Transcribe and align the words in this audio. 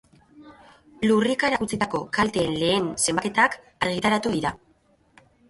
Lurrikarak 1.07 1.65
utzitako 1.65 2.01
kalteen 2.19 2.57
lehen 2.63 2.89
zenbaketak 3.05 3.59
argitaratu 3.91 4.35
dira. 4.39 4.55